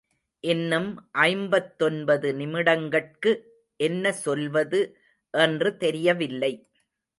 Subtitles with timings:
[0.43, 0.87] இன்னும்
[1.11, 3.33] ஐம்பத்தொன்பது நிமிடங்கட்கு
[3.79, 4.81] என்ன சொல்வது
[5.33, 6.53] என்று தெரியவில்லை.